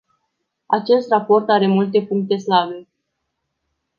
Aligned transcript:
Acest 0.65 1.09
raport 1.11 1.49
are 1.49 1.67
multe 1.67 2.01
puncte 2.01 2.37
slabe. 2.37 2.87